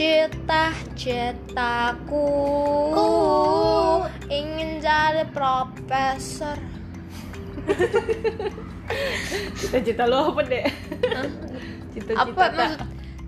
[0.00, 2.24] Cita-citaku
[4.32, 6.56] ingin jadi profesor.
[9.60, 10.64] Cita-cita lo apa deh?
[11.92, 12.80] Cita-cita Apa maksud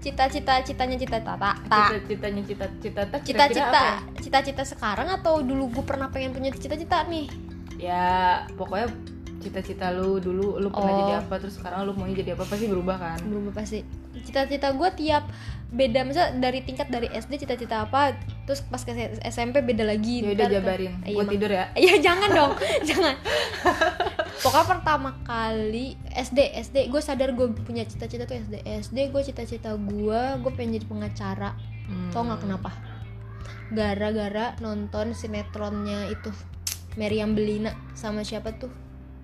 [0.02, 4.00] cita-cita citanya cita-cita tak Cita-citanya cita-cita tak kira-kira cita-cita ya?
[4.24, 7.28] cita-cita sekarang atau dulu gue pernah pengen punya cita-cita nih
[7.76, 8.88] Ya pokoknya
[9.44, 10.98] cita-cita lu dulu lu pernah Oh.
[11.04, 13.18] jadi apa terus sekarang lu maunya jadi apa pasti berubah kan?
[13.22, 13.84] berubah pasti
[14.22, 15.24] cita-cita gue tiap
[15.72, 18.12] beda misalnya dari tingkat dari SD cita-cita apa
[18.44, 18.92] terus pas ke
[19.24, 20.92] SMP beda lagi Ya udah jabarin.
[21.00, 21.64] Iya, Gua mak- tidur ya.
[21.72, 22.52] Iya jangan dong,
[22.88, 23.14] jangan.
[24.42, 28.60] Pokoknya pertama kali SD, SD gue sadar gue punya cita-cita tuh SD.
[28.84, 31.56] SD gue cita-cita gue, gue pengen jadi pengacara.
[31.88, 32.10] Hmm.
[32.12, 32.70] Tau nggak kenapa?
[33.72, 36.28] Gara-gara nonton sinetronnya itu
[37.00, 38.68] Meriam Belina sama siapa tuh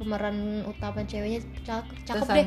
[0.01, 2.47] pemeran utama ceweknya cakep, cakep deh.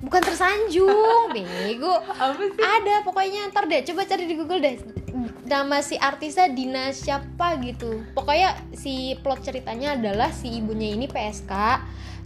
[0.00, 1.94] Bukan tersanjung, bego.
[2.04, 2.60] Apa sih?
[2.60, 4.76] Ada pokoknya ntar deh coba cari di Google deh.
[5.46, 8.04] Nama si artisnya Dina siapa gitu.
[8.12, 11.52] Pokoknya si plot ceritanya adalah si ibunya ini PSK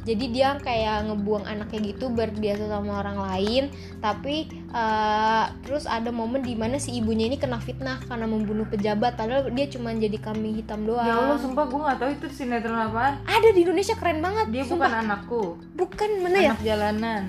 [0.01, 3.65] jadi dia kayak ngebuang anaknya gitu biar biasa sama orang lain.
[4.01, 9.21] Tapi eh, terus ada momen di mana si ibunya ini kena fitnah karena membunuh pejabat.
[9.21, 11.05] Padahal dia cuma jadi kambing hitam doang.
[11.05, 13.21] Ya Allah, sumpah gue gak tahu itu sinetron apaan.
[13.29, 14.47] ada di Indonesia keren banget.
[14.49, 14.89] Dia sumpah.
[14.89, 15.43] bukan anakku,
[15.77, 16.53] bukan mana ya?
[16.57, 17.23] Anak jalanan,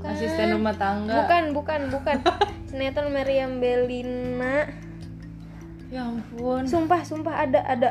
[0.00, 0.10] Bukan.
[0.10, 1.12] asisten rumah tangga.
[1.14, 2.16] bukan bukan bukan
[2.68, 4.64] sinetron Meriam Belina
[5.90, 6.64] Ya ampun.
[6.64, 7.90] Sumpah, sumpah ada ada.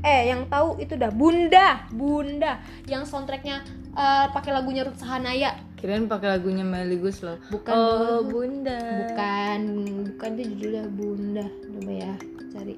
[0.00, 5.58] Eh, yang tahu itu dah Bunda, Bunda yang soundtracknya eh, pakai lagunya Ruth Sahanaya.
[5.74, 7.36] Kirain pakai lagunya Melly Guslow.
[7.50, 8.22] Bukan, Oh.
[8.22, 8.78] Bunda.
[9.02, 9.60] Bukan,
[10.06, 11.44] bukan itu judulnya Bunda.
[11.44, 12.12] Coba ya,
[12.48, 12.74] cari.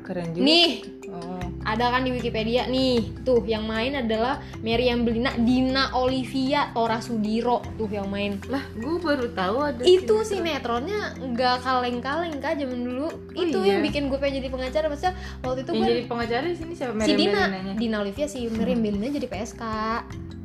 [0.00, 0.42] Keren juga.
[0.42, 0.70] Nih,
[1.10, 1.42] Oh.
[1.66, 3.22] ada kan di Wikipedia nih.
[3.26, 8.38] Tuh, yang main adalah Meriam Belina, Dina Olivia, Tora Sudiro tuh yang main.
[8.48, 10.86] Lah, gue baru tahu ada itu sinetron.
[10.86, 13.08] sinetronnya nggak kaleng-kaleng kak zaman dulu.
[13.10, 13.76] Oh, itu iya?
[13.76, 14.86] yang bikin gue pengen jadi pengacara.
[14.88, 17.74] Maksudnya waktu itu yang gue jadi pengacara di sini siapa si Dina Belinanya?
[17.76, 19.62] Dina Olivia si Meriam Belina jadi PSK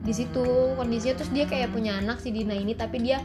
[0.06, 0.46] di situ
[0.78, 3.18] kondisinya terus dia kayak punya anak si Dina ini tapi dia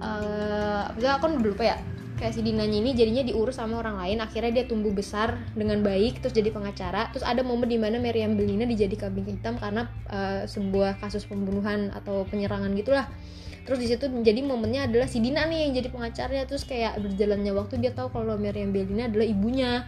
[0.00, 1.76] eh uh, aku udah lupa ya
[2.22, 6.22] kayak si Dinanya ini jadinya diurus sama orang lain akhirnya dia tumbuh besar dengan baik
[6.22, 10.46] terus jadi pengacara terus ada momen di mana Meriam Belina dijadi kambing hitam karena eh,
[10.46, 13.10] sebuah kasus pembunuhan atau penyerangan gitulah
[13.66, 17.50] terus di situ menjadi momennya adalah si Dina nih yang jadi pengacaranya terus kayak berjalannya
[17.58, 19.82] waktu dia tahu kalau Meriam Belina adalah ibunya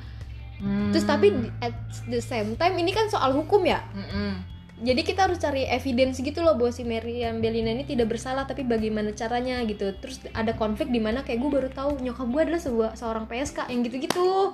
[0.55, 0.95] Hmm.
[0.95, 1.75] terus tapi at
[2.06, 4.53] the same time ini kan soal hukum ya Mm-mm.
[4.84, 8.62] Jadi kita harus cari evidence gitu loh bahwa si Meriam Belina ini tidak bersalah tapi
[8.62, 9.97] bagaimana caranya gitu.
[9.97, 13.72] Terus ada konflik di mana kayak gue baru tahu nyokap gue adalah sebuah seorang PSK
[13.72, 14.53] yang gitu-gitu.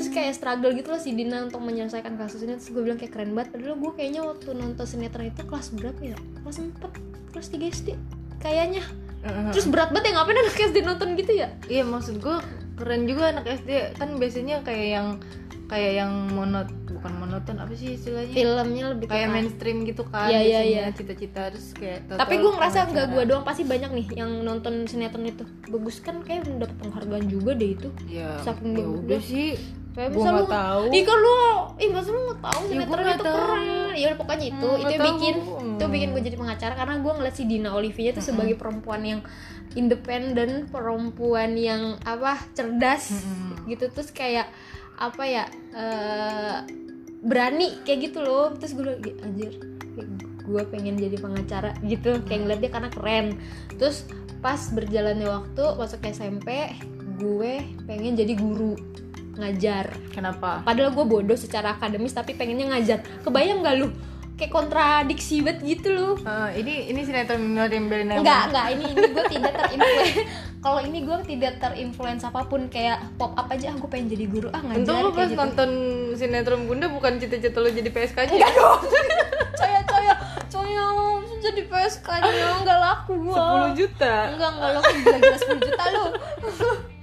[0.00, 2.56] Terus kayak struggle gitu loh si Dina untuk menyelesaikan kasus ini.
[2.56, 3.52] Terus gue bilang kayak keren banget.
[3.52, 6.16] Padahal gue kayaknya waktu nonton sinetron itu kelas berapa ya?
[6.40, 7.88] Kelas 4 kelas 3 SD
[8.40, 8.82] kayaknya.
[9.52, 11.52] Terus berat banget ya ngapain anak SD nonton gitu ya?
[11.68, 12.36] Iya maksud gue
[12.76, 15.08] keren juga anak SD kan biasanya kayak yang
[15.66, 18.30] kayak yang monot bukan monoton apa sih istilahnya?
[18.30, 20.84] Filmnya lebih kayak ke- mainstream gitu kan iya, biasanya iya.
[20.90, 25.24] cita-cita terus kayak tapi gue ngerasa nggak gue doang pasti banyak nih yang nonton sinetron
[25.24, 25.42] itu.
[25.66, 27.88] Bagus kan kayak dapat penghargaan juga deh itu.
[28.06, 29.58] Ya, Saking ya udah sih.
[29.92, 30.82] Kayak Gua misal lu tahu.
[30.90, 31.36] ih kan lu
[31.78, 33.32] ih masa lu nggak tahu Ya, sinetron itu tahu.
[33.34, 33.64] keren.
[33.92, 34.66] Ya udah pokoknya itu.
[34.66, 35.74] Hmm, itu yang bikin Hmm.
[35.74, 39.20] itu bikin gue jadi pengacara karena gue ngeliat si Dina Olivia itu sebagai perempuan yang
[39.72, 43.66] independen perempuan yang apa cerdas Mm-mm.
[43.66, 43.88] gitu.
[43.88, 44.48] Terus kayak
[44.96, 45.44] apa ya
[45.76, 46.58] eh,
[47.24, 48.52] berani kayak gitu loh.
[48.56, 49.52] Terus gue bilang, "Ih, anjir
[50.46, 52.22] gue pengen jadi pengacara gitu.
[52.24, 53.26] Kayak ngeliat dia karena keren.
[53.76, 54.06] Terus
[54.38, 56.70] pas berjalannya waktu masuk SMP
[57.18, 57.52] gue
[57.88, 58.78] pengen jadi guru
[59.36, 59.92] ngajar.
[60.14, 60.64] Kenapa?
[60.64, 63.04] Padahal gue bodoh secara akademis tapi pengennya ngajar.
[63.26, 63.88] Kebayang gak lu
[64.36, 66.14] kayak kontradiksi banget gitu loh.
[66.20, 68.66] Eh, ini ini sinetron Meriam Belina yang enggak enggak.
[68.76, 70.16] Ini ini gue tidak terinfluence
[70.64, 74.24] kalau ini gue tidak terinfluence apa pun kayak pop up aja ah gue pengen jadi
[74.28, 75.40] guru ah ngajar Untung lu pas gitu.
[75.40, 75.70] nonton
[76.20, 78.80] sinetron Bunda bukan cita-cita lu jadi PSK aja enggak dong.
[79.56, 80.14] Coya coya
[80.52, 80.86] coya
[81.40, 83.72] jadi PSK nya enggak laku gua.
[83.72, 84.14] 10 juta.
[84.36, 86.04] Enggak enggak laku gila-gila 10 juta lu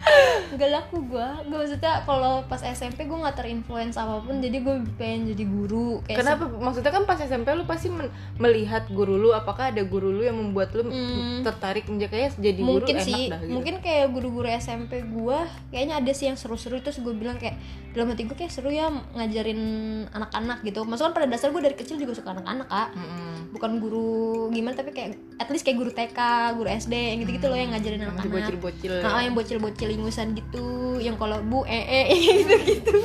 [0.49, 4.75] enggak laku gua gak maksudnya kalau pas SMP gue nggak terinfluence apa pun jadi gue
[4.95, 6.43] pengen jadi guru kayak Kenapa?
[6.45, 10.35] Maksudnya kan pas SMP lu pasti men- melihat guru lu apakah ada guru lu yang
[10.35, 11.41] membuat lu Hmm.
[11.41, 13.51] tertarik menjadi kayak jadi guru mungkin enak sih dah gitu.
[13.51, 17.55] mungkin kayak guru-guru SMP gua kayaknya ada sih yang seru-seru terus gue bilang kayak
[17.89, 19.61] dalam hati gue kayak seru ya ngajarin
[20.09, 23.35] anak-anak gitu maksudnya kan pada dasar gue dari kecil juga suka anak-anak kak Mm-mm.
[23.51, 24.11] bukan guru
[24.49, 26.19] gimana tapi kayak at least kayak guru TK
[26.53, 28.93] guru SD yang gitu-gitu loh yang ngajarin anak-anak bocil-bocil.
[28.99, 30.65] Nah, yang bocil-bocil ingusan gitu
[30.97, 32.97] yang kalau bu ee ee gitu-gitu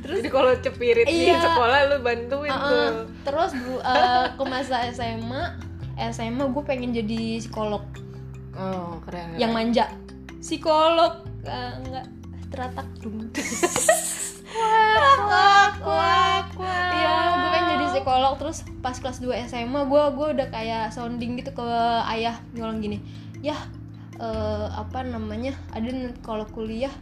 [0.00, 1.38] terus Jadi kalau cepirit di Iya.
[1.38, 2.66] sekolah lu bantuin uh-uh.
[2.66, 2.90] tuh.
[3.22, 5.42] terus bu, uh, ke masa SMA
[6.10, 7.84] SMA gue pengen jadi psikolog
[8.52, 9.30] Oh, keren.
[9.30, 9.38] keren.
[9.38, 9.88] yang manja
[10.38, 12.06] psikolog uh, enggak
[12.48, 13.30] teratak dum
[14.50, 16.46] wak wak wak
[16.90, 21.38] Iya, gue pengen jadi psikolog terus pas kelas 2 SMA gue gue udah kayak sounding
[21.38, 21.66] gitu ke
[22.10, 22.98] ayah ngomong gini,
[23.40, 23.56] ya
[24.20, 26.92] eh, apa namanya ada nih kalau kuliah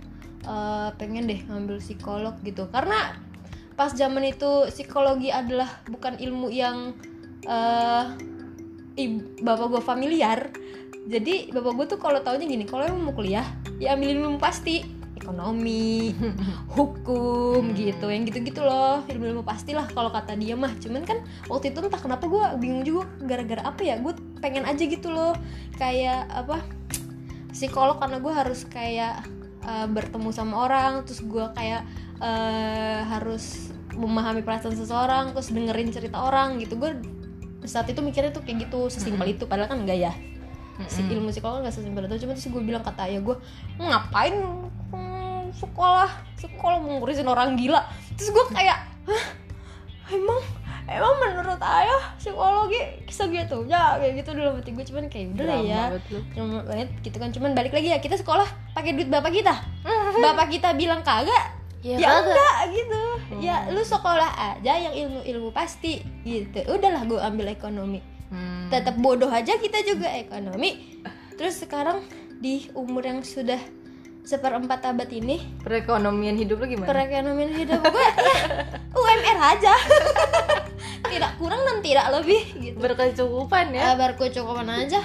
[0.47, 2.71] eh, pengen deh ngambil psikolog gitu.
[2.71, 3.19] Karena
[3.75, 6.95] pas zaman itu psikologi adalah bukan ilmu yang
[7.47, 8.05] eh
[8.99, 10.51] ib- bapak gue familiar.
[11.09, 13.47] Jadi bapak gue tuh kalau taunya gini kalau emang mau kuliah
[13.79, 14.99] ya ambil ilmu pasti.
[15.19, 16.15] Ekonomi
[16.79, 19.03] hukum gitu yang gitu-gitu loh.
[19.05, 20.73] Ilmu-ilmu pastilah kalau kata dia mah.
[20.79, 23.99] Cuman kan waktu itu entah kenapa gue bingung juga gara-gara apa ya?
[24.01, 25.37] Gue pengen aja gitu loh.
[25.77, 26.65] Kayak apa
[27.59, 29.27] psikolog karena gue harus kayak
[29.67, 31.83] eh, bertemu sama orang terus gue kayak
[32.23, 36.79] eh, harus memahami perasaan seseorang terus dengerin cerita orang gitu.
[36.79, 36.95] Gue
[37.67, 39.51] saat itu mikirnya tuh kayak gitu sesimpel itu.
[39.51, 40.13] Padahal kan enggak ya.
[40.87, 42.23] Si ilmu psikolog nggak sesimpel itu.
[42.23, 43.37] Cuma terus gue bilang kata ayah gue
[43.83, 44.39] ngapain
[44.95, 46.11] hmm, sekolah?
[46.39, 47.83] Sekolah mau ngurusin orang gila.
[48.15, 48.79] Terus gue kayak
[49.11, 49.25] Hah?
[50.15, 50.41] emang
[50.89, 55.69] emang menurut ayah psikologi segitunya kayak gitu dalam hati gue cuman kayak udah lah Drama
[55.69, 55.83] ya.
[56.33, 59.55] cuma banget gitu kan cuman balik lagi ya kita sekolah pakai duit bapak kita.
[60.25, 62.27] Bapak kita bilang kagak Ya, ya, kagak.
[62.27, 63.03] enggak gitu.
[63.39, 66.59] Ya lu sekolah aja yang ilmu ilmu pasti gitu.
[66.67, 68.01] Udahlah gue ambil ekonomi.
[68.29, 68.69] Hmm.
[68.69, 71.01] tetap bodoh aja kita juga ekonomi.
[71.39, 72.05] Terus sekarang
[72.37, 73.57] di umur yang sudah
[74.21, 76.85] seperempat abad ini perekonomian hidup lu gimana?
[76.85, 78.13] perekonomian hidup gue ya
[79.01, 79.73] UMR aja
[81.19, 82.77] tidak kurang dan tidak lebih gitu.
[82.79, 83.83] Berkecukupan ya.
[83.83, 85.03] Ya berkecukupan aja.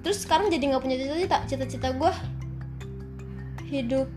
[0.00, 2.12] Terus sekarang jadi nggak punya cita-cita cita-cita gue
[3.68, 4.08] hidup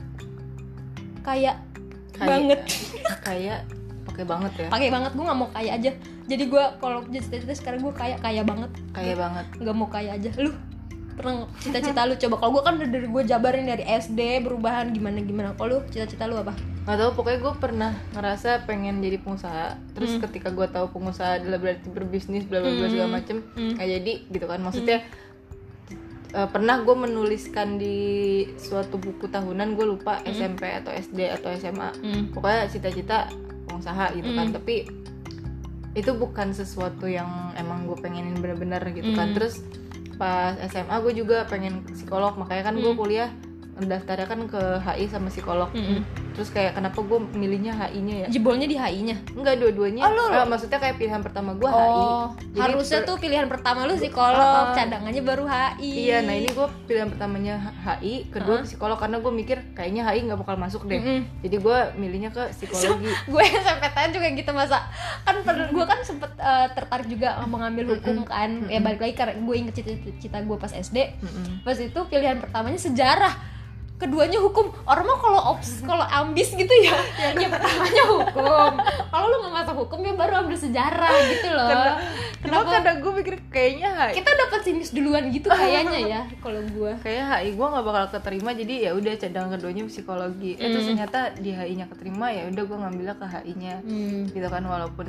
[1.21, 1.59] kayak
[2.15, 2.27] Kaya.
[2.31, 2.59] banget.
[3.27, 3.59] Kayak
[4.07, 4.67] pakai banget ya.
[4.71, 5.91] Pakai banget gue nggak mau kaya aja.
[6.25, 8.71] Jadi gue kalau cita-cita sekarang gue kaya kaya banget.
[8.95, 9.45] Kaya banget.
[9.59, 10.29] Nggak mau kaya aja.
[10.39, 10.55] Lu
[11.15, 12.13] pernah cita-cita lu.
[12.15, 15.47] Coba kalau gue kan udah dari gue jabarin dari SD berubahan gimana gimana.
[15.55, 16.51] Kalau lu cita-cita lu apa?
[16.85, 19.79] Nggak tahu pokoknya gue pernah ngerasa pengen jadi pengusaha.
[19.95, 20.21] Terus Hmm.
[20.27, 23.79] ketika gue tahu pengusaha adalah berarti berbisnis bla bla bla segala macem Hmm.
[23.79, 24.59] nggak jadi gitu kan.
[24.61, 24.99] Maksudnya
[26.35, 27.97] eh, pernah gue menuliskan di
[28.59, 32.35] suatu buku tahunan gue lupa SMP atau SD atau SMA hmm.
[32.35, 33.31] pokoknya cita-cita
[33.65, 34.51] pengusaha gitu kan.
[34.51, 34.55] Hmm.
[34.59, 34.75] tapi
[35.95, 39.31] itu bukan sesuatu yang emang gue pengenin bener-bener gitu kan.
[39.31, 39.35] Hmm.
[39.39, 39.63] terus
[40.15, 42.97] pas SMA gue juga pengen psikolog makanya kan gue Hmm.
[42.97, 43.29] kuliah
[43.75, 45.99] daftarnya kan ke HI sama psikolog Mm-mm.
[46.35, 48.27] Terus kayak kenapa gue milihnya HI-nya ya?
[48.29, 50.01] Jebolnya di HI-nya enggak dua-duanya.
[50.01, 53.83] Oh, lu- eh, maksudnya kayak pilihan pertama gue HI oh Jadi harusnya tuh pilihan pertama
[53.83, 54.73] lu psikolog Ah, ah.
[54.73, 59.57] cadangannya baru HI iya nah ini gue pilihan pertamanya HI kedua psikolog karena gue mikir
[59.71, 60.97] kayaknya HI nggak bakal masuk deh.
[60.97, 61.19] Mm-mm.
[61.39, 63.07] jadi gue milihnya ke psikologi.
[63.31, 64.83] Gue SMPTN juga gitu masa.
[65.21, 68.67] Kan gue kan sempet eh, tertarik juga mengambil hukum kan.
[68.67, 71.61] Ya balik lagi karena gue inget cita-cita gue pas SD Mm-mm.
[71.61, 73.33] pas itu pilihan pertamanya sejarah
[73.95, 74.75] keduanya hukum.
[74.83, 76.95] Orang mah kalau ops kalau ambis gitu ya
[77.31, 78.71] yang pertamanya hukum.
[79.07, 81.69] Kalau lu nggak masuk hukum ya baru ambil sejarah gitu loh.
[81.69, 81.97] Karena-
[82.45, 82.71] Cuma kenapa?
[82.77, 87.23] kadang gue mikir kayaknya HI kita dapat simis duluan gitu kayaknya ya kalau gue kayak
[87.33, 90.51] HI gue nggak bakal keterima jadi ya udah cadangan keduanya psikologi.
[90.53, 90.91] Eh, terus Hmm.
[90.93, 94.21] ternyata di HI-nya keterima ya udah gue ngambilnya ke HI-nya hmm.
[94.29, 95.07] gitu kan walaupun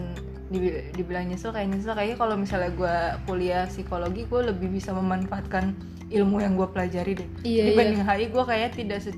[0.48, 1.92] dibi- dibilang nyesel kayak nyesel.
[1.92, 2.94] Kayaknya kalau misalnya gue
[3.26, 5.76] kuliah psikologi gue lebih bisa memanfaatkan
[6.08, 9.10] ilmu yang gue pelajari deh Iya, dibanding HI gue kayak tidak se,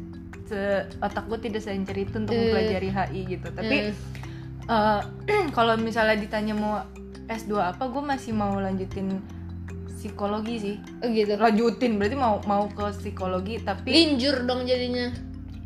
[0.45, 2.41] se- otak gue tidak seencer itu untuk Eh.
[2.43, 3.93] mempelajari HI gitu tapi Eh.
[4.67, 5.01] eh,
[5.57, 6.81] kalau misalnya ditanya mau
[7.27, 9.21] S2 apa gue masih mau lanjutin
[9.91, 15.11] psikologi sih oh gitu lanjutin berarti mau mau ke psikologi tapi linjur dong jadinya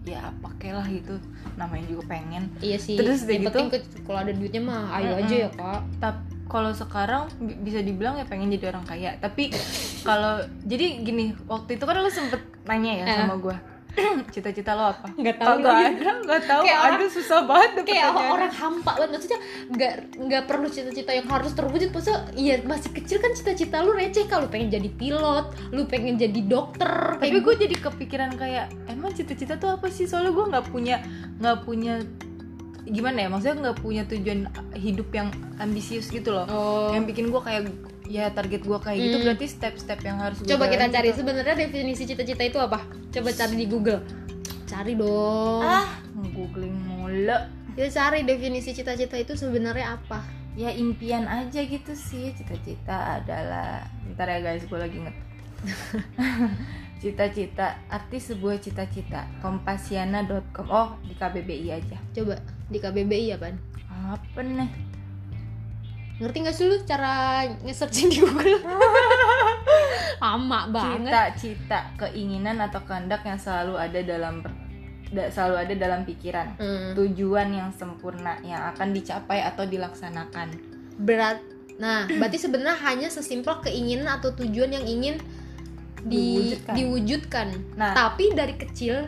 [0.02, 1.21] ya pakailah gitu
[1.55, 3.47] namanya juga pengen iya sih Terus udah gitu?
[3.47, 3.67] penting
[4.02, 5.21] kalau ada duitnya mah ayo Mm-mm.
[5.23, 9.16] aja ya kak tapi kalau sekarang bi- bisa dibilang ya pengen jadi orang kaya.
[9.16, 9.49] Tapi
[10.02, 13.16] kalau jadi gini waktu itu kan lu sempet nanya ya Eh.
[13.18, 13.56] sama gue
[14.32, 15.04] cita-cita lo apa?
[15.12, 15.85] Nggak tahu nggak lagi.
[15.94, 16.12] ada?
[16.23, 16.62] Nggak tahu.
[16.62, 18.32] Kayak orang- aduh susah banget deh kayak pertanyaannya.
[18.32, 19.11] orang hampa banget.
[19.11, 21.88] Maksudnya nggak nggak perlu cita-cita yang harus terwujud.
[21.90, 24.25] Maksudnya iya masih kecil kan cita-cita lu receh.
[24.25, 29.56] Kalau pengen jadi pilot lu pengen jadi dokter tapi gue jadi kepikiran kayak emang cita-cita
[29.56, 30.04] tuh apa sih?
[30.04, 30.97] Soalnya gue nggak punya
[31.37, 32.00] nggak punya
[32.83, 35.29] gimana ya maksudnya nggak punya tujuan hidup yang
[35.62, 36.47] ambisius gitu loh.
[36.51, 36.91] Oh.
[36.91, 37.62] Yang bikin gue kayak
[38.11, 39.25] ya target gue kayak gitu Hmm.
[39.31, 41.19] berarti step-step yang harus gua coba kita cari gitu.
[41.23, 42.83] sebenarnya definisi cita-cita itu apa?
[43.15, 44.01] Coba cari di Google.
[44.67, 45.62] Cari dong.
[45.62, 45.89] Ah.
[46.33, 47.39] Googling mulu.
[47.73, 50.21] Ya cari definisi cita-cita itu sebenarnya apa?
[50.59, 52.35] Ya impian aja gitu sih.
[52.37, 55.17] Cita-cita adalah ntar ya guys gue lagi inget
[57.03, 59.27] cita-cita arti sebuah cita-cita.
[59.41, 61.99] Kompasiana.com oh di KBBI aja.
[62.12, 62.37] Coba
[62.73, 63.57] di KBBI apaan
[64.09, 64.71] apa nih?
[66.19, 68.59] Ngerti nggak sih lu cara nge-searching di Google?
[70.23, 71.11] Lama banget.
[71.11, 74.41] Cita-cita keinginan atau kehendak yang selalu ada dalam
[75.11, 76.47] da- selalu ada dalam pikiran.
[76.57, 76.91] Hmm.
[76.95, 80.49] tujuan yang sempurna yang akan dicapai atau dilaksanakan.
[80.97, 81.43] Berat.
[81.76, 85.19] Nah berarti sebenarnya hanya sesimpel keinginan atau tujuan yang ingin
[86.02, 86.75] di- Diwujudkan.
[86.75, 87.49] diwujudkan.
[87.75, 87.93] Nah.
[87.95, 89.07] Tapi dari kecil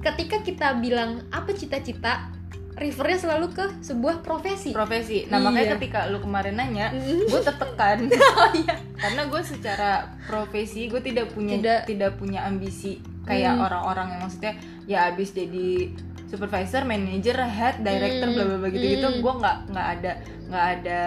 [0.00, 2.30] ketika kita bilang apa cita-cita
[2.74, 5.44] refernya selalu ke sebuah profesi profesi nah Iya.
[5.44, 7.24] makanya ketika lu kemarin nanya Mm.
[7.24, 7.98] gue tertekan
[8.40, 9.90] oh iya karena gue secara
[10.24, 11.80] profesi gue tidak punya Tidak.
[11.86, 13.64] tidak, punya ambisi kayak Hmm.
[13.64, 14.52] orang-orang yang maksudnya
[14.84, 15.88] ya abis jadi
[16.24, 18.34] supervisor, manager, head, director, Hmm.
[18.34, 19.20] bla bla bla gitu gitu Hmm.
[19.20, 20.12] gue nggak nggak ada
[20.44, 21.00] nggak ada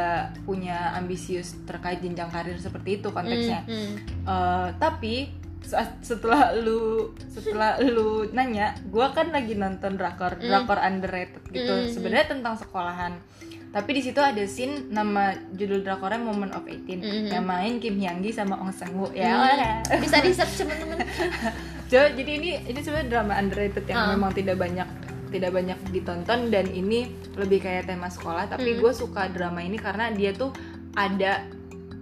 [0.44, 3.96] punya ambisius terkait jenjang karir seperti itu konteksnya Hmm, hmm.
[4.24, 5.16] Eh, tapi
[5.68, 10.48] saat- setelah lu setelah lu nanya gue kan lagi nonton drakor Hmm.
[10.48, 11.88] drakor underrated gitu Hmm.
[11.88, 13.20] sebenarnya tentang sekolahan
[13.68, 17.28] tapi di situ ada scene nama judul drakornya Moment of 18 Hmm.
[17.28, 19.76] yang main Kim Hyang Gi sama Ong Sang Woo ya udah.
[20.02, 21.04] bisa di search teman-teman
[21.88, 24.10] So, jadi ini ini sebenarnya drama underrated yang Ah.
[24.10, 24.88] memang tidak banyak
[25.28, 28.80] tidak banyak ditonton dan ini lebih kayak tema sekolah tapi Hmm.
[28.82, 30.52] gue suka drama ini karena dia tuh
[30.94, 31.44] ada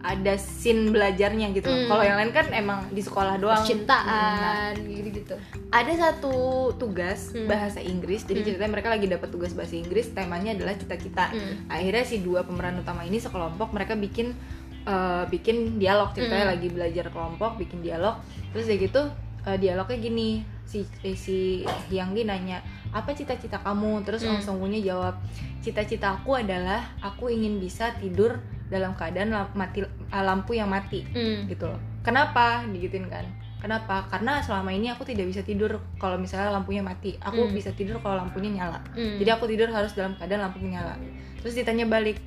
[0.06, 1.90] ada scene belajarnya gitu Hmm.
[1.90, 5.36] kalau yang lain kan emang di sekolah doang cintaan gitu gitu
[5.74, 6.34] ada satu
[6.78, 7.50] tugas Hmm.
[7.50, 8.48] bahasa Inggris jadi Hmm.
[8.48, 11.66] ceritanya mereka lagi dapat tugas bahasa Inggris temanya adalah cita-cita Hmm.
[11.66, 14.38] akhirnya si dua pemeran utama ini sekelompok mereka bikin
[14.86, 16.54] eh, bikin dialog ceritanya Hmm.
[16.54, 18.22] lagi belajar kelompok bikin dialog
[18.54, 19.02] terus kayak gitu
[19.50, 20.30] eh, dialognya gini
[20.62, 22.62] si eh, si Hyang Gi nanya
[22.94, 24.38] apa cita-cita kamu terus Hmm.
[24.38, 25.18] Ong Song jawab
[25.66, 31.46] cita-cita aku adalah aku ingin bisa tidur dalam keadaan mati eh, lampu yang mati Hmm.
[31.46, 31.80] gitu loh.
[32.02, 32.66] Kenapa?
[32.66, 33.26] Digituin kan.
[33.62, 34.06] Kenapa?
[34.10, 37.18] Karena selama ini aku tidak bisa tidur kalau misalnya lampunya mati.
[37.18, 37.54] Aku Hmm.
[37.54, 38.80] bisa tidur kalau lampunya nyala.
[38.94, 39.18] Hmm.
[39.18, 40.94] Jadi aku tidur harus dalam keadaan lampu nyala.
[41.42, 42.22] Terus ditanya balik,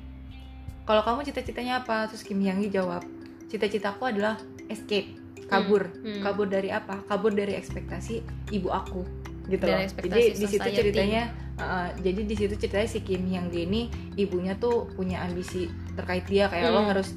[0.83, 2.07] kalau kamu cita-citanya apa?
[2.11, 3.03] Terus Kim Hyang jawab,
[3.47, 4.35] cita-citaku adalah
[4.67, 5.15] escape,
[5.47, 5.87] kabur.
[6.03, 6.19] Hmm.
[6.23, 7.03] Kabur dari apa?
[7.07, 8.19] Kabur dari ekspektasi
[8.51, 9.03] ibu aku.
[9.49, 9.79] Gitu loh.
[9.81, 11.23] Jadi di situ ceritanya
[11.57, 13.81] uh, jadi di situ ceritanya si Kim Hyang Gi ini
[14.15, 16.91] ibunya tuh punya ambisi terkait dia kayak lo Hmm.
[16.93, 17.11] harus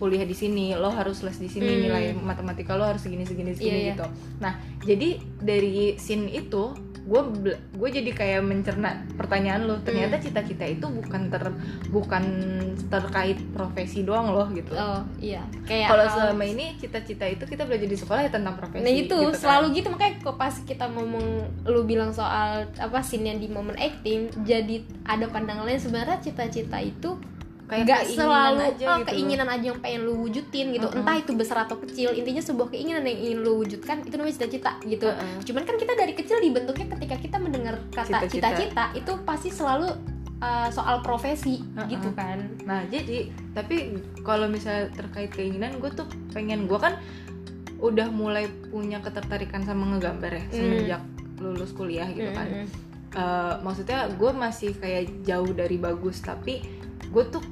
[0.00, 1.80] kuliah di sini, lo harus les di sini, Hmm.
[1.84, 3.92] nilai matematika lo harus segini segini segini Iya, iya.
[3.96, 4.06] gitu.
[4.40, 5.08] Nah, jadi
[5.40, 7.20] dari scene itu gue
[7.74, 9.80] gue jadi kayak mencerna pertanyaan lo.
[9.80, 10.24] Ternyata Hmm.
[10.24, 11.44] cita-cita itu bukan ter
[11.88, 12.24] bukan
[12.86, 14.72] terkait profesi doang loh gitu.
[14.72, 15.42] Oh iya.
[15.64, 19.10] Kayak kalau selama ini cita-cita itu kita belajar di sekolah ya tentang profesi Nah itu
[19.10, 19.40] gitu kan.
[19.40, 19.88] selalu gitu.
[19.90, 21.26] Makanya kok pas kita ngomong
[21.64, 25.80] lu bilang soal apa scene yang di momen acting jadi ada pandangan lain.
[25.80, 27.16] Sebenarnya cita-cita itu
[27.70, 30.98] kayak nggak keinginan selalu aja oh, gitu keinginan aja yang pengen lu wujudin gitu Mm-mm.
[31.00, 34.72] entah itu besar atau kecil intinya sebuah keinginan yang ingin lu wujudkan itu namanya cita-cita
[34.82, 35.38] gitu Heeh.
[35.46, 38.90] cuman kan kita dari kecil dibentuknya ketika kita mendengar kata Cita-cita.
[38.92, 39.86] itu pasti selalu
[40.42, 41.86] uh, soal profesi Mm-mm.
[41.86, 43.94] gitu kan Nah jadi tapi
[44.26, 46.98] kalau misalnya terkait keinginan gue tuh pengen gue kan
[47.78, 50.52] udah mulai punya ketertarikan sama ngegambar ya Hmm.
[50.52, 51.02] semenjak
[51.40, 52.50] lulus kuliah gitu kan.
[52.50, 52.68] Mm-mm.
[53.10, 56.62] Eh, maksudnya gue masih kayak jauh dari bagus tapi
[57.10, 57.42] gue tuh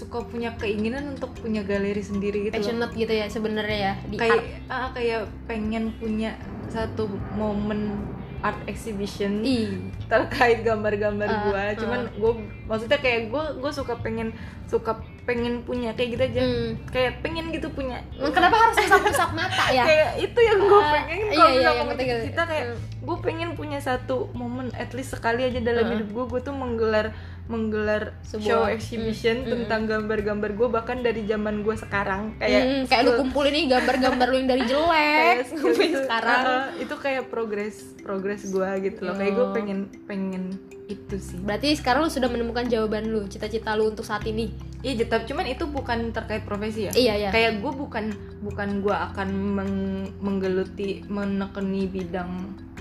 [0.00, 2.56] suka punya keinginan untuk punya galeri sendiri gitu loh.
[2.56, 6.32] passionate gitu ya sebenarnya ya di Kayak art ah, kayak pengen punya
[6.66, 7.04] satu
[7.34, 8.00] momen
[8.40, 12.32] art exhibition Ih, terkait gambar-gambar Ah, gue cuman gue
[12.64, 14.32] maksudnya kayak gue gue suka pengen
[14.64, 14.96] suka
[15.28, 16.70] pengen punya kayak gitu aja hmm.
[16.88, 19.84] kayak pengen gitu punya Kenapa harus usap-usap mata ya?
[19.84, 22.08] kayak itu yang gue Ah, pengen iya, kalau iya, iya, ngerti, ngerti.
[22.32, 22.66] cita-cita kayak
[23.00, 26.00] gue pengen punya satu momen at least sekali aja dalam Heeh.
[26.00, 27.12] hidup gue gue tuh menggelar
[27.50, 32.38] menggelar Sebuah- show exhibition mm, mm, tentang gambar-gambar gue bahkan dari zaman gue sekarang.
[32.38, 35.66] Kayak kayak kayak lu kumpulin nih gambar-gambar lu yang dari jelek itu,
[35.98, 36.42] sekarang.
[36.46, 39.14] Ah, itu kayak progres progres gue gitu loh.
[39.14, 39.52] Kayak gue Oh.
[39.52, 40.44] pengen pengen
[40.86, 41.38] itu sih.
[41.38, 44.50] Berarti sekarang lu sudah menemukan jawaban lu cita-cita lu untuk saat ini?
[44.80, 45.22] Iya tetap.
[45.22, 46.92] Cuman itu bukan terkait profesi ya.
[46.92, 48.04] Iya ya kayak gue bukan
[48.40, 52.30] bukan gue akan meng- menggeluti menekuni bidang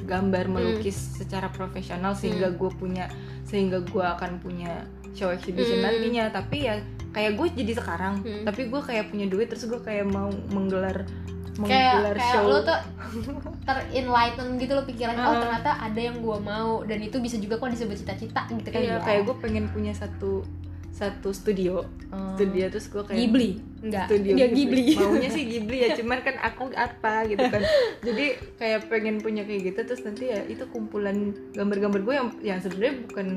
[0.10, 0.54] gambar Hmm.
[0.56, 3.06] melukis secara profesional sehingga gue punya
[3.44, 5.86] sehingga gue akan punya show exhibition Hmm.
[5.88, 8.44] nantinya tapi ya kayak gue jadi sekarang Hmm.
[8.44, 11.06] tapi gue kayak punya duit terus gue kayak mau menggelar
[11.60, 12.80] kayak menggelar kayak show lu tuh
[13.64, 15.42] terenlighten gitu lo pikirannya oh Ah.
[15.42, 18.96] ternyata ada yang gua mau dan itu bisa juga kok disebut cita-cita gitu kan iya
[18.96, 19.02] ya.
[19.02, 20.42] kayak gue pengen punya satu
[21.00, 21.88] satu studio.
[22.10, 22.36] Oh.
[22.36, 23.50] studio terus gue kayak Ghibli?
[23.80, 24.86] Enggak studio dia Ghibli.
[24.94, 27.64] Maunya sih Ghibli ya cuman kan aku apa gitu kan.
[28.04, 28.26] Jadi
[28.58, 31.16] kayak pengen punya kayak gitu terus nanti ya itu kumpulan
[31.54, 33.28] gambar-gambar gue yang yang sebenarnya bukan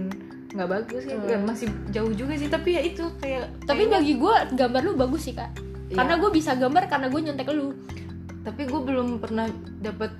[0.52, 1.28] nggak bagus ya Hmm.
[1.28, 4.92] Ya, masih jauh juga sih tapi ya itu kayak tapi kayaknya- bagi gua gambar lu
[4.96, 5.48] bagus sih kak.
[5.88, 5.96] Iya.
[5.98, 7.68] karena gue bisa gambar karena gue nyontek lu.
[8.42, 9.46] Tapi gue belum pernah
[9.78, 10.10] dapat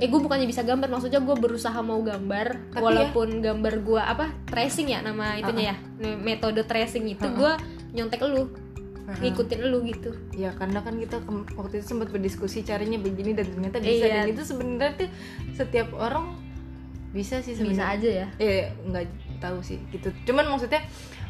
[0.00, 4.32] eh gue bukannya bisa gambar maksudnya gue berusaha mau gambar Tapi walaupun gambar gue apa
[4.48, 5.76] tracing ya nama itunya ya?
[6.16, 7.36] Metode tracing itu Uh-uh.
[7.36, 7.52] gue
[7.92, 8.48] nyontek lu
[9.10, 10.14] ngikutin lu gitu.
[10.32, 11.18] Ya karena kan kita
[11.58, 14.22] waktu itu sempat berdiskusi caranya begini dan ternyata bisa Iya.
[14.22, 15.10] dan itu sebenarnya tuh
[15.58, 16.38] setiap orang
[17.10, 17.86] bisa sih bisa sebenarnya.
[17.90, 18.28] aja ya?
[18.38, 19.04] Eh nggak
[19.42, 20.14] tahu sih gitu.
[20.30, 20.80] Cuman maksudnya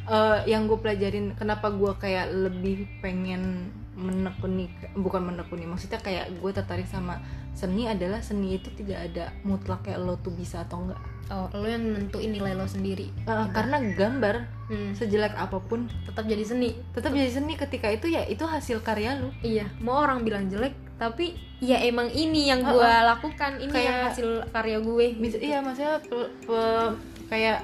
[0.07, 6.51] eh, yang gue pelajarin kenapa gue kayak lebih pengen menekuni bukan menekuni maksudnya kayak gue
[6.53, 7.21] tertarik sama
[7.53, 11.01] seni adalah seni itu tidak ada mutlak kayak lo tuh bisa atau enggak.
[11.29, 13.07] Oh lo yang nentuin nilai lo sendiri.
[13.21, 14.35] Eh, karena gambar
[14.67, 16.75] hmm, sejelek apa pun tetap jadi seni.
[16.91, 20.75] tetap jadi seni ketika itu ya itu hasil karya lu iya mau orang bilang jelek
[20.97, 22.77] tapi ya emang ini yang Uh-uh.
[22.77, 26.93] gue lakukan ini Kayak- yang hasil karya gue Mis- iya maksudnya pe- pe-
[27.27, 27.63] kayak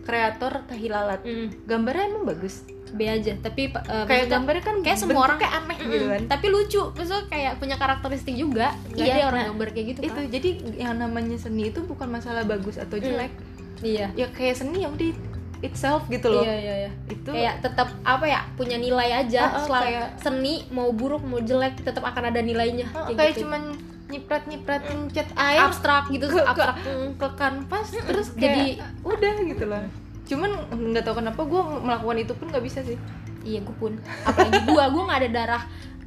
[0.00, 3.32] kreator tahi lalat Mm, gambarnya emang bagus B aja.
[3.36, 6.22] Tapi eh, kayak gambarnya kan kayak semua orang bentuknya aneh gitu kan.
[6.28, 6.82] Tapi lucu.
[6.92, 8.72] Maksudnya kayak punya karakteristik juga.
[8.88, 10.26] Nggak Iya, ada orang nah, gambar kayak gitu itu kan.
[10.28, 13.32] jadi yang namanya seni itu bukan masalah bagus atau jelek.
[13.80, 14.10] Iya.
[14.14, 15.10] Ya kayak seni ya udah
[15.58, 16.42] itself gitu loh.
[16.42, 16.90] Iya iya iya.
[17.08, 19.42] Itu kayak tetap apa ya punya nilai aja.
[19.48, 22.86] Uh-uh, Selama kayak- seni mau buruk mau jelek tetap akan ada nilainya.
[22.92, 23.42] Oh, kayak, kayak gitu.
[23.44, 23.62] cuman
[24.08, 26.76] nyiprat nyipratin cat air abstrak gitu Ke- ke- abstrak.
[26.80, 27.08] Mm.
[27.20, 29.84] ke kanvas terus Jadi- kayak udah gitu loh
[30.28, 30.50] cuman
[30.92, 33.00] nggak tahu kenapa gue melakukan itu pun nggak bisa sih.
[33.42, 33.96] Iya gue pun.
[34.28, 35.62] Apalagi gua gua nggak ada darah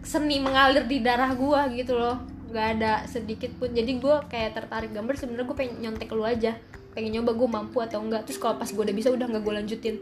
[0.05, 2.21] seni mengalir di darah gua gitu loh.
[2.53, 3.73] Nggak ada sedikit pun.
[3.73, 6.53] Jadi gua kayak tertarik gambar sebenarnya gue pengen nyontek lu aja.
[6.91, 9.53] Pengen nyoba gue mampu atau enggak terus kalau pas gue udah bisa udah nggak gue
[9.63, 9.95] lanjutin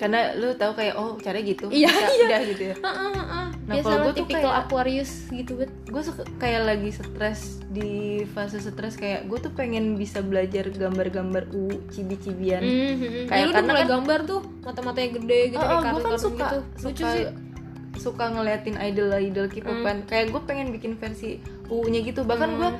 [0.00, 1.68] karena lu tahu kayak oh caranya gitu.
[1.68, 2.24] Iya, Bisa, iya.
[2.24, 2.76] udah gitu ya.
[2.80, 3.46] Heeh, heeh.
[3.60, 5.70] Nah, biasa kalau gua tuh kayak- Aquarius gitu bet.
[5.86, 7.90] Gue suka kayak lagi stres di
[8.32, 12.64] fase stres kayak gue tuh pengen bisa belajar gambar-gambar u cibi-cibian.
[12.64, 13.28] Mm-hmm.
[13.28, 16.46] Kayak ya karena kan- gambar tuh mata-matanya gede gitu Oh, kayak oh, gue kan suka
[16.48, 16.58] gitu.
[16.80, 17.24] Lucu suka sih.
[18.00, 21.36] suka ngeliatin idol idol K-popan kayak gue pengen bikin versi
[21.68, 22.24] U-nya gitu.
[22.24, 22.70] Bahkan gue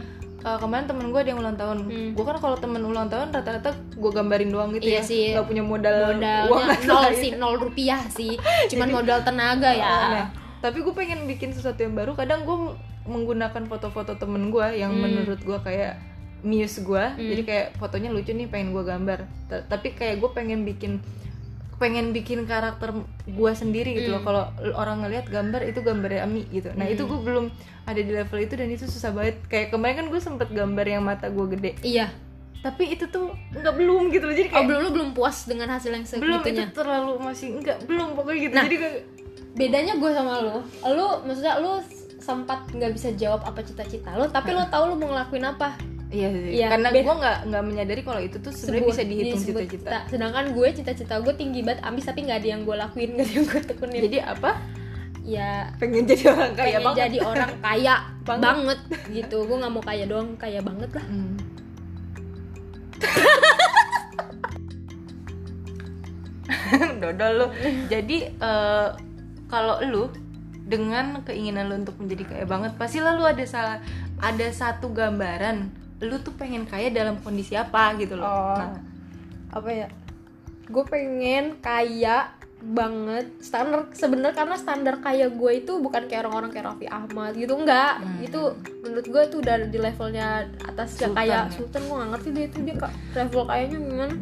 [0.41, 1.79] uh, kemarin temen gue ada yang ulang tahun.
[1.83, 2.11] Hmm.
[2.13, 5.03] gue kan kalau temen ulang tahun rata-rata gue gambarin doang gitu Iya ya.
[5.03, 5.25] sih.
[5.33, 8.35] nggak punya modal uang modalnya atau nol sih nol rupiah sih.
[8.71, 9.95] Cuman modal tenaga ya.
[10.11, 10.27] Nah,
[10.59, 12.13] tapi gue pengen bikin sesuatu yang baru.
[12.13, 12.57] Kadang gue
[13.03, 15.03] menggunakan foto-foto temen gue yang Hmm.
[15.03, 15.97] menurut gue kayak
[16.41, 19.19] muse gue jadi kayak fotonya lucu nih pengen gue gambar.
[19.47, 21.01] T- tapi kayak gue pengen bikin
[21.81, 22.93] pengen bikin karakter
[23.25, 24.21] gue sendiri gitu Hmm.
[24.21, 24.45] loh kalau
[24.77, 26.69] orang ngelihat gambar itu gambarnya Ami gitu.
[26.77, 27.49] Nah itu gue belum
[27.83, 29.41] ada di level itu dan itu susah banget.
[29.49, 31.81] Kayak kemarin kan gue sempet gambar yang mata gue gede.
[31.81, 32.13] Iya.
[32.61, 34.37] Tapi itu tuh nggak belum gitu loh.
[34.37, 36.69] Jadi oh kayak belum lu belum puas dengan hasil yang belum itu segitunya?
[36.77, 38.53] terlalu masih enggak belum pokoknya gitu.
[38.53, 38.65] Nah.
[38.69, 38.97] jadi kayak
[39.57, 40.57] bedanya gue sama lu.
[40.93, 41.81] Lu maksudnya lu
[42.21, 45.73] sempat nggak bisa jawab apa cita-cita lu tapi lu tahu lu mau ngelakuin apa
[46.11, 46.43] Iya sih.
[46.53, 49.87] Iya, Karena gue nggak nggak menyadari kalau itu tuh sebenarnya bisa dihitung cita-cita.
[49.87, 49.99] cita.
[50.09, 53.33] sedangkan gue cita-cita gue tinggi banget ambis tapi nggak ada yang gue lakuin nggak ada
[53.33, 54.51] yang gue tekunin Jadi apa?
[55.23, 57.01] ya Pengen jadi orang kaya pengen banget.
[57.01, 57.95] jadi orang kaya
[58.27, 58.43] Banget.
[58.43, 58.79] banget.
[59.13, 61.33] gitu gue nggak mau kaya doang kaya banget lah Hmm.
[67.01, 67.47] Dodol lu.
[67.87, 68.89] Jadi eh,
[69.47, 70.03] kalau lu
[70.63, 73.77] dengan keinginan lu untuk menjadi kaya banget, pasti lalu ada salah
[74.19, 75.69] ada satu gambaran
[76.01, 78.27] lu tuh pengen kaya dalam kondisi apa gitu loh.
[78.27, 78.57] Oh.
[78.57, 78.81] Nah,
[79.51, 79.89] apa ya
[80.71, 86.67] gue pengen kaya banget standar sebenarnya karena standar kaya gue itu bukan kayak orang-orang kayak
[86.69, 88.21] Raffi Ahmad gitu enggak Hmm.
[88.21, 88.41] itu
[88.85, 91.57] menurut gue tuh udah di levelnya atas Sultan kayak ya?
[91.57, 94.15] Sultan gue gak ngerti deh itu dia kak level kayaknya gimana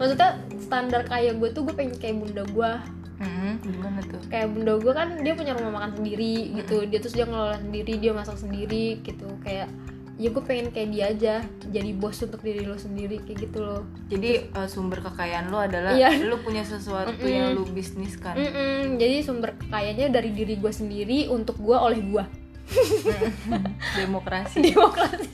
[0.00, 0.30] maksudnya
[0.64, 2.70] standar kaya gue tuh gue pengen kayak bunda gue
[3.20, 4.20] hmm, gimana tuh?
[4.32, 7.92] kayak bunda gue kan dia punya rumah makan sendiri gitu dia terus dia ngelola sendiri
[8.00, 9.68] dia masak sendiri gitu kayak
[10.14, 11.34] ya gue pengen kayak dia aja
[11.66, 15.90] jadi bos untuk diri lo sendiri kayak gitu loh Jadi eh, sumber kekayaan lu adalah
[15.92, 16.22] Iya.
[16.22, 17.26] lu punya sesuatu Mm-mm.
[17.28, 18.32] yang lu bisniskan.
[18.32, 22.24] Mm-mm, jadi sumber kekayanya dari diri gue sendiri untuk gue oleh gue
[23.98, 24.58] Demokrasi.
[24.60, 25.30] demokrasi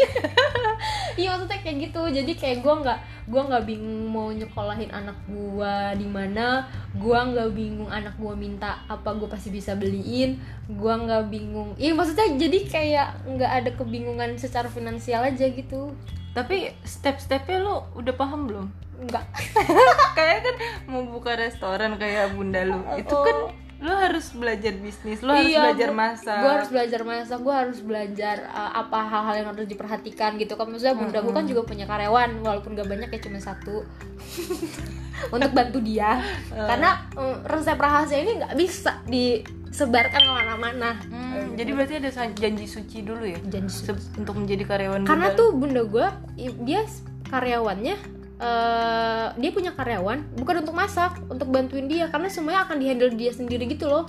[1.21, 5.75] iya maksudnya kayak gitu jadi kayak gue nggak gue nggak bingung mau nyekolahin anak gue
[5.97, 11.29] di mana gue nggak bingung anak gue minta apa gue pasti bisa beliin gue nggak
[11.29, 15.95] bingung iya maksudnya jadi kayak nggak ada kebingungan secara finansial aja gitu
[16.31, 18.67] Tapi step-stepnya lu udah paham belum?
[19.01, 19.25] nggak
[20.17, 20.55] kayak kan
[20.87, 22.79] mau buka restoran kayak bunda lu.
[22.95, 23.25] Itu Oh.
[23.25, 23.37] kan
[23.81, 26.39] lu harus belajar bisnis, lu harus Iya, belajar gua- masak.
[26.39, 30.65] gue harus belajar masak gue harus belajar uh, apa hal-hal yang harus diperhatikan gitu kan.
[30.65, 33.89] Maksudnya bunda gue kan juga punya karyawan walaupun gak banyak ya cuma satu.
[35.31, 36.21] Untuk bantu dia.
[36.49, 40.97] Karena um, resep rahasia ini nggak bisa disebarkan ke mana-mana.
[41.03, 43.37] Hmm, jadi berarti ada janji suci dulu ya?
[43.43, 45.39] janji Se- untuk menjadi karyawan karena bunda.
[45.39, 46.07] tuh bunda gue
[46.63, 46.85] dia
[47.27, 47.97] karyawannya
[48.41, 53.31] eh, dia punya karyawan bukan untuk masak untuk bantuin dia karena semuanya akan dihandle dia
[53.31, 54.09] sendiri gitu loh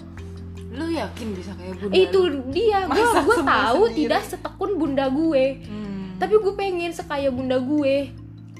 [0.71, 2.19] lu yakin bisa kayak bunda itu
[2.55, 2.95] dia gue
[3.27, 3.99] gue tahu sendiri.
[4.07, 6.15] tidak setekun bunda gue Hmm.
[6.15, 8.07] tapi gue pengen sekaya bunda gue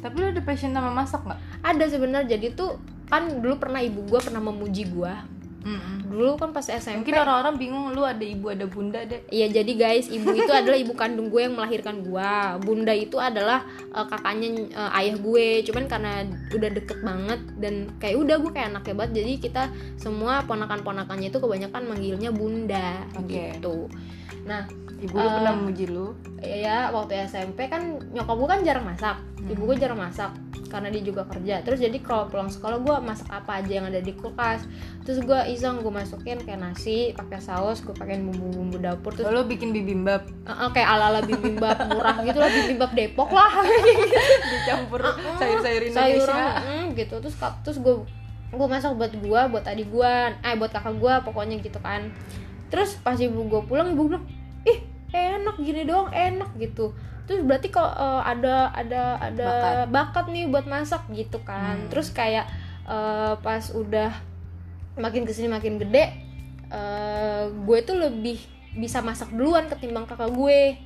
[0.02, 1.40] tapi lu ada passion sama masak nggak?
[1.62, 5.14] ada sebenarnya jadi tuh kan dulu pernah ibu gue pernah memuji gue
[5.62, 6.10] Mm-mm.
[6.10, 9.72] dulu kan pas SMP mungkin orang-orang bingung lu ada ibu ada bunda deh Iya jadi
[9.78, 12.32] guys, ibu itu adalah ibu kandung gue yang melahirkan gue.
[12.66, 15.48] Bunda itu adalah eh, kakaknya eh, ayah gue.
[15.70, 19.12] Cuman karena udah deket banget dan kayak udah gue kayak anaknya banget.
[19.24, 19.64] Jadi kita
[19.96, 23.56] semua ponakan-ponakannya itu kebanyakan manggilnya bunda Oke.
[23.56, 23.88] gitu.
[24.44, 24.66] Nah,
[25.00, 26.08] ibu lu Eh, pernah memuji lu
[26.42, 29.18] ya waktu SMP kan nyokap gue kan jarang masak.
[29.48, 30.34] Ibu gue jarang masak
[30.72, 31.60] karena dia juga kerja.
[31.68, 34.64] Terus jadi kalau pulang sekolah gue masak apa aja yang ada di kulkas.
[35.04, 39.44] Terus gue iseng gue masukin kayak nasi, pakai saus, gue pakein bumbu-bumbu dapur terus lu
[39.44, 40.24] bikin bibimbap?
[40.48, 43.52] Heeh, kayak ala-ala bibimbap murah gitu lah bibimbap Depok lah.
[44.56, 45.04] Dicampur
[45.36, 47.16] sayur-sayur sayuran Indonesia mm, gitu.
[47.20, 47.36] Terus
[47.68, 47.96] terus gue
[48.52, 52.08] gue masak buat gue buat adik gue eh buat kakak gue pokoknya gitu kan.
[52.72, 54.24] Terus pas ibu gue pulang ibu bilang
[54.64, 54.80] ih
[55.12, 59.50] enak gini doang enak gitu terus berarti kok eh, ada ada ada
[59.88, 60.28] bakat.
[60.32, 61.86] nih buat masak gitu kan.
[61.86, 61.90] Hmm.
[61.90, 62.46] terus kayak
[62.88, 64.12] eh, pas udah
[65.00, 66.12] makin ke sini makin gede
[66.72, 68.40] eh, gue tuh lebih
[68.72, 70.80] bisa masak duluan ketimbang kakak gue.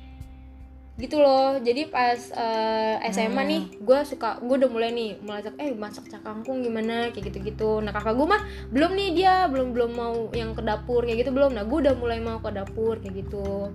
[0.96, 1.60] Gitu loh.
[1.60, 3.50] Jadi pas eh, SMA Hmm.
[3.52, 7.12] nih gue suka gue udah mulai nih mulai eh masak cak kangkung gimana?
[7.12, 10.62] Kayak gitu gitu nah kakak gue mah belum nih dia belum belum mau yang ke
[10.64, 11.54] dapur kayak gitu belum.
[11.54, 13.70] Nah gue udah mulai mau ke dapur kayak gitu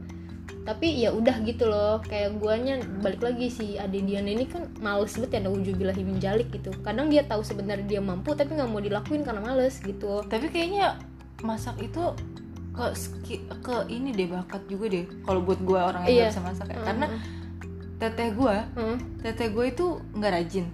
[0.62, 5.18] tapi ya udah gitu loh kayak guanya balik lagi si Ade Diana ini kan males
[5.18, 6.70] banget ya naujubillahi min jalik gitu.
[6.82, 10.22] Kadang dia tahu sebenarnya dia mampu tapi nggak mau dilakuin karena males gitu.
[10.30, 11.02] Tapi kayaknya
[11.42, 12.14] masak itu
[12.72, 15.10] ke ski- ke ini deh bakat juga deh.
[15.26, 16.28] Kalau buat gua orang yang Iya.
[16.30, 16.78] bisa masak ya.
[16.78, 17.08] karena
[17.98, 18.56] teteh gua
[19.20, 20.66] teteh gua itu nggak rajin.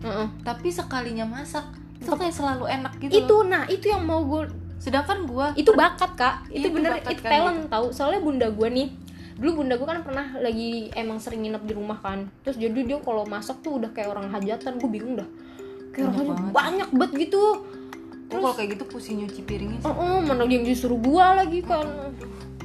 [0.44, 1.64] Tapi sekalinya masak
[1.98, 3.48] itu kayak selalu enak gitu itu loh.
[3.48, 4.46] nah itu yang mau gue
[4.78, 6.46] sedangkan gua itu bakat kak.
[6.46, 8.88] Iya, itu itu bener itu kan, talent tahu soalnya bunda gue nih
[9.38, 12.26] dulu bunda gue kan pernah lagi emang sering nginep di rumah kan.
[12.42, 14.82] Terus jadi dia kalau masak tuh udah kayak orang hajatan.
[14.82, 15.30] Gue bingung dah.
[15.94, 16.54] Kayak Banyak orang banget.
[16.54, 17.44] banyak banget gitu.
[18.28, 22.12] Gua kalau kayak gitu pusing nyuci piringnya oh, oh mana yang disuruh gue lagi kan.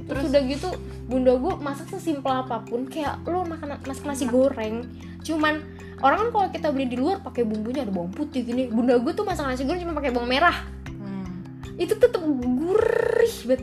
[0.02, 0.68] Terus udah gitu
[1.06, 4.90] bunda gue masak sesimpel apa pun kayak lo makan masak nasi goreng.
[5.22, 5.62] Cuman
[6.02, 8.66] orang kan kalau kita beli di luar pakai bumbunya ada bawang putih gini.
[8.66, 10.66] Bunda gue tuh masak nasi goreng cuma pakai bawang merah.
[10.98, 11.30] Hmm.
[11.78, 13.62] itu tetep gurih banget.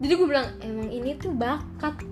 [0.00, 2.09] Jadi gue bilang emang ini tuh bakat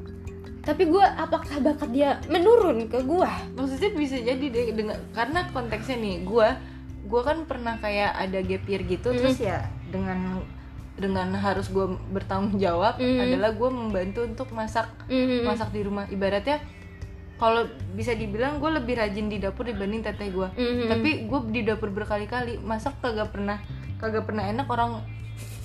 [0.68, 5.96] tapi gue apakah bakat dia menurun ke gue maksudnya bisa jadi deh dengan karena konteksnya
[5.96, 6.61] nih gua
[7.09, 9.16] gua kan pernah kayak ada gap year gitu Mm.
[9.16, 10.44] terus ya dengan
[10.94, 13.16] dengan harus gue bertanggung jawab Mm.
[13.18, 15.48] adalah gue membantu untuk masak Mhm.
[15.48, 16.61] masak di rumah ibaratnya
[17.38, 20.85] kalau bisa dibilang gue lebih rajin di dapur dibanding teteh gue Mhm.
[20.87, 23.57] tapi gue di dapur berkali-kali masak kagak pernah
[23.96, 25.00] kagak pernah enak orang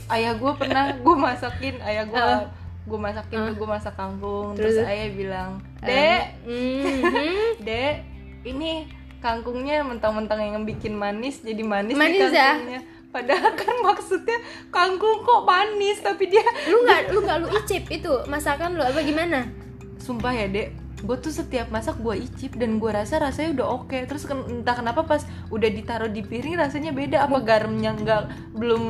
[0.07, 2.62] ayah gue pernah gue masakin ayah gue Uh.
[2.84, 4.76] Gue masakin tuh gue masak kangkung Terus?
[4.76, 7.60] terus, ayah bilang dek Mhm.
[7.67, 7.96] dek
[8.43, 8.72] ini
[9.17, 12.52] kangkungnya mentang-mentang yang bikin manis jadi manis, nih Manis ya?
[12.54, 17.88] kangkungnya padahal kan maksudnya kangkung kok manis tapi dia lu nggak lu nggak lu icip
[17.88, 19.48] itu masakan lu apa gimana
[19.96, 20.67] sumpah ya dek
[21.03, 23.97] gue tuh setiap masak gue icip dan gue rasa rasanya udah oke.
[24.07, 27.27] Terus ken- entah kenapa pas udah ditaruh di piring rasanya beda.
[27.27, 28.21] Apa garamnya nggak
[28.55, 28.83] belum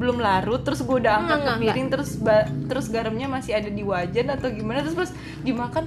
[0.00, 3.52] belum larut terus gue udah angkat Enggak, ke enggak, piring terus ba- terus garamnya masih
[3.52, 4.80] ada di wajan atau gimana.
[4.80, 5.10] Terus pas
[5.44, 5.84] dimakan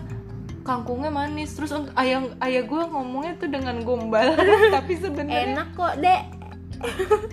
[0.62, 1.58] kangkungnya manis.
[1.58, 4.38] Terus untuk ayah ayah gue ngomongnya tuh dengan gombal.
[4.78, 6.24] Tapi sebenarnya enak kok dek.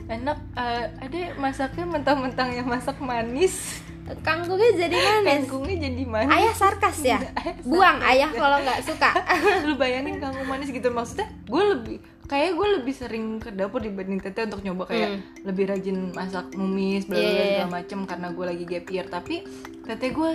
[0.08, 3.84] Enak eh, ada masaknya mentang-mentang yang masak manis
[4.20, 5.46] kangkungnya jadi manis.
[5.46, 6.32] Kangkungnya jadi manis.
[6.34, 7.18] Ayah sarkas ya?
[7.62, 9.10] Buang ayah kalau nggak suka.
[9.68, 10.90] Lu bayangin kangkung manis gitu.
[10.90, 11.96] Maksudnya gue lebih
[12.30, 17.02] kayak gue lebih sering ke dapur dibanding teteh untuk nyoba kayak lebih rajin masak numis
[17.10, 17.26] bla Hmm.
[17.26, 19.06] Iya, iya, segala macem karena gue lagi gap year.
[19.10, 19.36] Tapi
[19.82, 20.30] teteh gue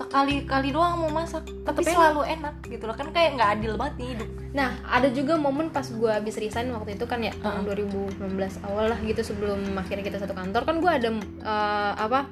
[0.00, 2.96] sekali kali doang mau masak tapi Tapi selalu enak gitu loh.
[2.96, 4.28] Kan kayak nggak adil banget nih hidup.
[4.50, 8.20] Nah, ada juga momen pas gue habis resign waktu itu kan ya tahun 2019
[8.66, 10.62] awal lah gitu sebelum akhirnya kita satu kantor.
[10.68, 12.28] Kan gue ada eh, apa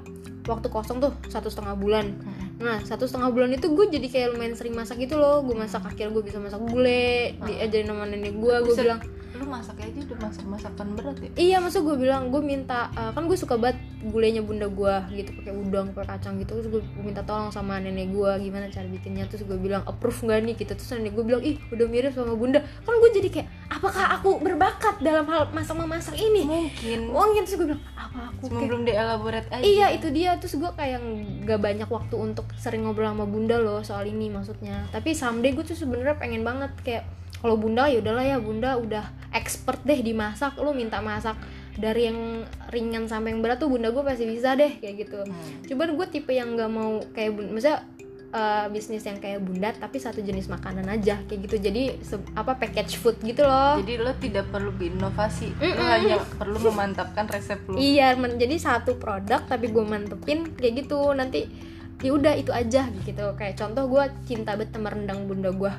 [0.49, 2.17] waktu kosong tuh satu setengah bulan.
[2.59, 5.45] Nah satu setengah bulan itu gue jadi kayak lumayan sering masak gitu loh.
[5.45, 8.55] Gue masak akhirnya gue bisa masak gulai, diajarin sama nenek gue.
[8.65, 9.01] Gue bilang
[9.39, 11.31] lu masak aja udah masak masakan berat ya?
[11.39, 15.31] Iya maksud gue bilang gue minta eh, kan gue suka banget gulainya bunda gue gitu
[15.43, 16.59] pakai udang pakai kacang gitu.
[16.59, 19.25] Terus gue minta tolong sama nenek gue gimana cara bikinnya.
[19.31, 20.55] Terus gue bilang approve nggak nih?
[20.59, 20.73] Gitu.
[20.75, 22.61] Terus nenek gue bilang ih udah mirip sama bunda.
[22.83, 26.43] Kan gue jadi kayak apakah aku berbakat dalam hal masak memasak ini?
[26.43, 26.99] Mungkin.
[27.15, 27.43] Mungkin.
[27.47, 29.63] Terus gue bilang apa aku cuma kayak belum dielaborate aja.
[29.63, 30.31] Iya itu dia.
[30.43, 31.01] Terus gue kayak
[31.47, 34.87] gak banyak waktu untuk sering ngobrol sama bunda loh soal ini maksudnya.
[34.91, 37.05] Tapi someday gue tuh sebenarnya pengen banget kayak
[37.39, 41.39] kalau bunda ya udahlah ya bunda udah expert deh di masak lu minta masak
[41.73, 45.63] dari yang ringan sampai yang berat tuh bunda gue pasti bisa deh kayak gitu Hmm.
[45.65, 47.87] cuman gue tipe yang nggak mau kayak bun- maksudnya
[48.29, 51.97] eh, bisnis yang kayak bunda tapi satu jenis makanan aja kayak gitu jadi
[52.35, 55.89] apa package food gitu loh jadi lo tidak perlu berinovasi lo Mm-mm.
[55.89, 61.49] hanya perlu memantapkan resep lo Iya, jadi satu produk tapi gue mantepin kayak gitu nanti
[61.99, 63.27] ya udah itu aja gitu.
[63.35, 65.73] Kayak contoh gue cinta banget sama rendang bunda gue.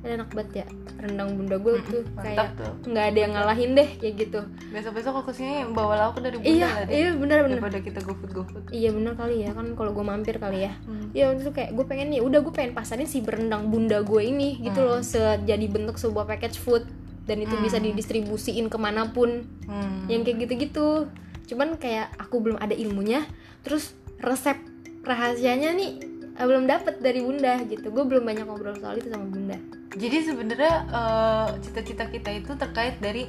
[0.00, 3.88] Enak banget ya rendang bunda gue tuh mantap kayak tuh nggak ada yang ngalahin deh
[3.94, 4.40] kayak gitu.
[4.68, 7.56] besok besok aku ke sini bawa lauk dari bunda Iya, lah iya benar benar.
[7.58, 10.72] daripada kita gofood gofood Iya benar kali ya kan kalau gue mampir kali ya.
[10.82, 11.08] Hmm.
[11.10, 14.56] Ya itu kayak gue pengen nih, udah gue pengen pasarin si berendang bunda gue ini
[14.58, 14.88] gitu Hmm.
[14.90, 16.84] loh, se- jadi bentuk sebuah package food
[17.22, 17.86] dan itu bisa Hmm.
[17.86, 19.44] didistribusiin ke mana pun.
[19.64, 20.04] Hmm.
[20.06, 21.06] yang kayak gitu-gitu
[21.46, 23.22] cuman kayak aku belum ada ilmunya
[23.60, 24.58] terus resep
[25.00, 25.90] rahasianya nih
[26.32, 29.54] eh, belum dapet dari bunda gitu gue belum banyak ngobrol soal itu sama bunda
[29.92, 33.26] jadi sebenarnya eh, cita-cita kita itu terkait dari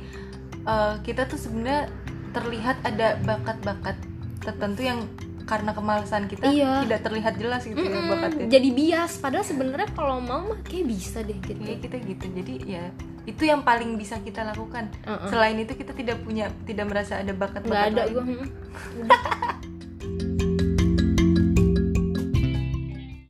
[0.62, 1.89] eh, kita tuh sebenarnya
[2.32, 3.97] terlihat ada bakat-bakat
[4.39, 5.04] tertentu yang
[5.43, 6.88] karena kemalasan kita Iya.
[6.88, 8.45] tidak terlihat jelas gitu ya Mm-mm, bakatnya.
[8.47, 9.19] Jadi bias.
[9.19, 11.60] Padahal sebenarnya kalau mau mah kayak bisa deh gitu.
[11.60, 12.26] Kayak kita gitu.
[12.32, 12.88] Jadi ya
[13.21, 14.88] itu yang paling bisa kita lakukan.
[15.04, 15.28] Heeh.
[15.28, 18.24] selain itu kita tidak punya tidak merasa ada bakat nggak ada gue